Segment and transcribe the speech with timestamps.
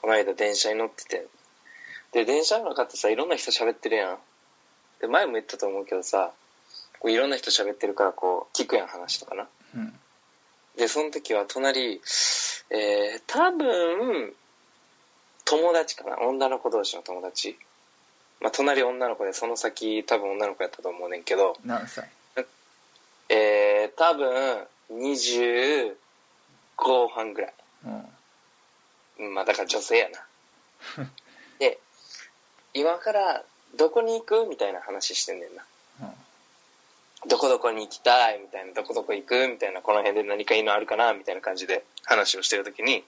[0.00, 1.26] この間電車に乗ってて。
[2.12, 4.18] で、電車の中ってさ、いろんな人喋ってるやん。
[5.00, 6.32] で、前も言ったと思うけどさ、
[7.00, 9.48] こういろんな人喋ってるからこう、聞くやん話とかな。
[9.74, 9.98] うん
[10.76, 12.00] で、その時は隣、
[12.70, 14.32] えー、多分、
[15.44, 17.58] 友達かな女の子同士の友達。
[18.40, 22.08] まあ、隣女の子で、その先多分女の子やったと思うねんけど、何歳？
[23.28, 25.94] えー、多分、20
[26.76, 27.54] 後半ぐらい。
[27.86, 28.17] うんうん
[29.38, 31.06] まあ、だから女性やな。
[31.60, 31.78] で、
[32.74, 33.44] 今から
[33.76, 35.64] どこに行くみたいな話してんねんな。
[37.28, 43.04] どこどこに行きたいみたいな、どこどこ行くみたいな、この辺で何かいいのあるかなみたいな感じで話をしてるときに、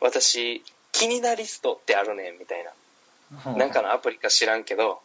[0.00, 2.70] 私、気になリストってあるねんみたいな。
[2.70, 5.00] うんなんかのアプリか知らんけど、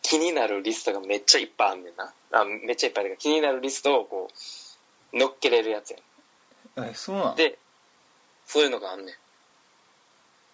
[0.00, 2.12] 気になるリストがめっちゃいっぱいあんねんな。
[2.32, 4.30] あ、めっちゃいっぱいある気になるリストをこ
[5.12, 5.98] う、乗っけれるやつや
[6.82, 6.88] ん。
[6.88, 7.58] えそうなので、
[8.46, 9.14] そういうのがあんねん。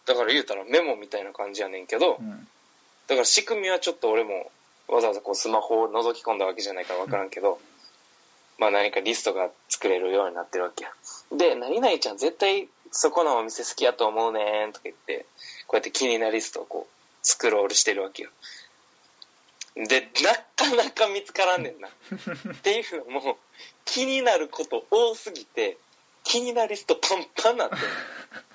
[0.08, 2.48] だから言うたらメモみたいな感じやねんけど、うん
[3.08, 4.50] だから仕組みはちょっと俺も
[4.86, 7.58] わざわざこうスマホを覗き込んだわけじゃないから分からんけど、
[8.58, 10.90] まあ何かリストが作れるようになってるわけや。
[11.34, 15.24] で、何々ちゃん絶対そこのお店好きやと思うねんとか言って、
[15.66, 18.30] こうやって気になるリストをこうスクロールしてるわけよ。
[19.74, 21.88] で、なかなか見つからんねんな。
[22.52, 23.38] っていうのも、
[23.86, 25.78] 気になること多すぎて、
[26.24, 27.76] 気になるリストパンパンなって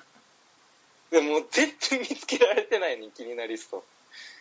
[1.14, 3.83] でもう全然見つけられてないねん気になるリスト。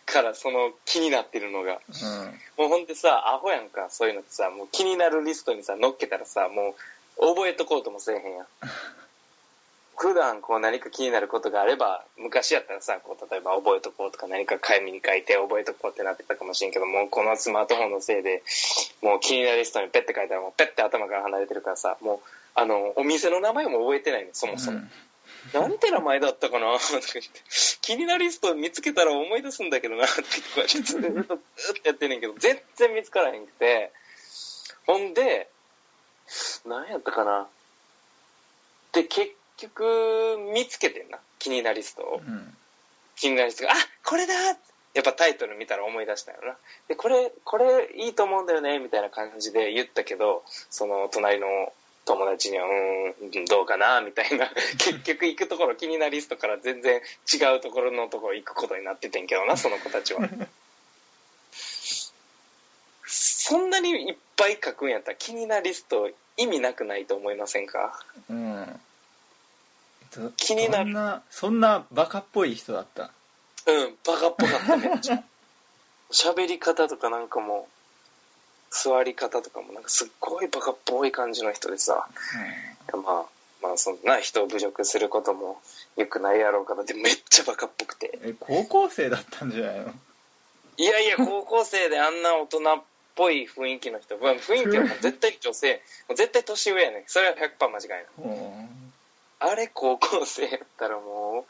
[0.05, 1.79] からその気になってるのが。
[2.57, 6.75] もうほんでさ、アホやんか、そういうのってさ、もう気になるリストにさ、乗っけたらさ、も
[7.17, 8.47] う覚えとこうともせえへんやん。
[9.95, 18.41] 普段こう何か気になることがあれば、昔やったらさ、こう例えば覚えとこうとか何か紙に書いて覚えとこうってなってたかもしれんけど、もうこのスマートフォンのせいで、
[19.01, 22.19] もう気になるリストにペッて書いたらもうペッて頭から離れてるからさ、もう、
[22.55, 24.81] あの、お店の名前も覚えてないの、そもそも。
[25.51, 26.73] なんて名前だったかな？
[26.79, 27.41] とか言って、
[27.81, 30.27] 気になるリスト見つけたら思い出すんだけどなってこ
[30.57, 31.09] うやってずっと
[31.57, 33.91] ずっとやってんねんけど、全然見つからへんくて、
[34.85, 35.49] ほんで、
[36.65, 37.47] 何やったかな？
[38.93, 41.19] で、結局、見つけてんな。
[41.39, 42.21] 気になるリストを。
[42.25, 42.57] うん。
[43.15, 44.33] 気になストが、あこれだ！
[44.93, 46.57] やっぱタイトル見たら思い出したよな。
[46.87, 51.73] で、これ、これいいと思うんだよねみたいな感じで言ったけど、その隣の
[52.05, 54.49] 友達には、うーん、どうかなみたいな。
[54.77, 57.01] 結局行くところ気になるリストから全然
[57.33, 60.21] 違うところのところ行くことになっててんけどな、その子たちは。
[63.05, 67.99] そんなにいっぱい書くんやったら気になるリスト意味なくないと思いませんか？
[68.29, 68.81] うん
[70.15, 73.11] ど気になるそんなそんなバカっぽい人だった？
[73.65, 75.23] うん、バカっぽかっためっちゃ。
[76.11, 77.82] 喋り方とかなんかもう、
[78.73, 82.07] 座り方とかもなんかすっごいバカっぽい感じの人でさ、
[82.91, 83.25] まあ、
[83.61, 85.61] まあそんな人を侮辱することも
[85.95, 88.19] 良くないやろうからでめっちゃバカっぽくて。
[88.23, 89.93] え高校生だったんじゃないの？
[90.77, 92.81] いやいや、高校生であんな大人っ
[93.15, 98.05] ぽい雰囲気の人、まあ雰囲気はもう絶対女性、もう絶対年上やねそれは100%間違いない。
[98.25, 98.27] う
[98.59, 98.83] ん
[99.45, 101.45] あれ高校生やったらも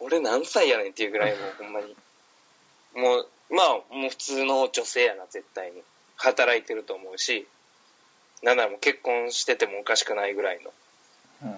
[0.00, 1.94] う、俺何歳やねんっていうぐらいもうほんまに。
[2.94, 5.82] もう、まあ、もう普通の女性やな、絶対に。
[6.20, 7.46] 働いてると思うし、
[8.42, 10.70] なんならもう結婚しててもおかしくないぐらいの、
[11.42, 11.56] うん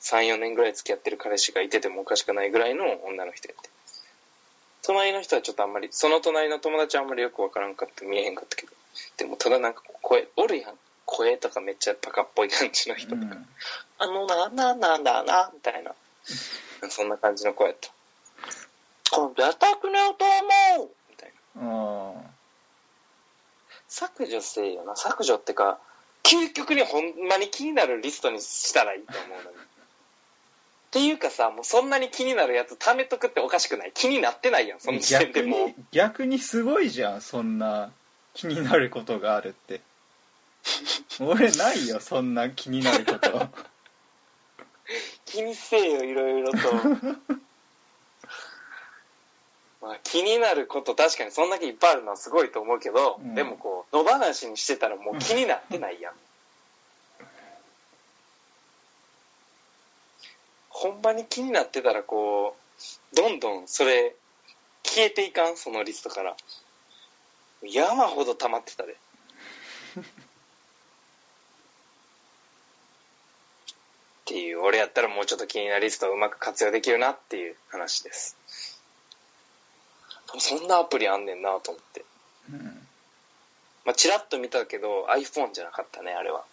[0.00, 3.70] 3、4年ぐらい付き合ってる彼氏がいててもおかしくないぐらいの女の人やって。
[4.82, 8.72] 隣の人はちょっとあんまり、その隣の友達はあんまりよくわからんかって見えへんかったけど、
[9.16, 10.78] でもただなんか声、おるやん。
[11.06, 13.22] 声とかめっちゃバカっぽい感じの人とか。
[13.22, 13.46] うん
[13.96, 15.94] あのな、なんなんだな、みたいな。
[16.90, 17.90] そんな感じの声やった。
[19.10, 22.33] 今度やったくねよと思うみたいな。
[23.94, 24.96] あ削除せえよな。
[24.96, 25.78] 削除ってか、
[26.22, 29.56] 究極にほんまに気になるリストにしたらいいと思うのに。
[29.56, 35.74] っていうかさ、もうそんなに気になるやつ貯めとくっておかしくない気になってないやん、その時点で逆もうに。
[35.90, 37.90] 逆にすごいじゃんそんな
[38.32, 39.80] 気になることがあるって
[41.20, 43.48] 俺ないよそんな気になること
[45.26, 46.58] 気にせえよ、いろいろと。
[49.84, 53.34] まあ、気になること確かにそんだけいっぱいあるのはすごいと思うけど、うん。
[53.34, 56.14] でもこう野放しにしてたらもう気になってないやん、
[60.70, 62.56] ほんまに気になってたらこ
[63.12, 64.14] うどんどんそれ
[64.82, 65.56] 消えていかん？
[65.58, 66.34] そのリストから。
[67.62, 68.92] 山ほど溜まってたで。
[68.92, 68.96] っ
[74.26, 78.36] ていう俺やったらもうちょっと気になるリストをうまく活用できるなっていう話です
[80.38, 82.04] そんなアプリあんねんなと思って。
[82.50, 82.64] うん。
[83.84, 86.44] まあチラッと見たけど iPhone じゃなかったねあれは。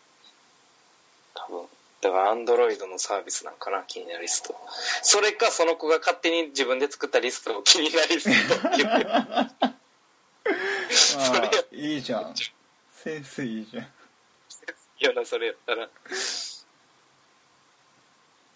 [1.34, 1.66] 多分。
[2.02, 4.56] だからアンドロイドのサービスなんかな気になるリスト
[5.04, 9.76] それかその子が勝手に自分で作ったリストを気になるリストって
[10.90, 12.34] それいいじゃん。
[12.92, 13.84] センスいいじゃん。
[13.84, 13.88] い
[15.02, 15.88] いよなそれやったら